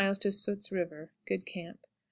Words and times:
Soot's 0.31 0.71
River. 0.71 1.11
Good 1.27 1.45
camp. 1.45 1.77
6. 1.81 1.89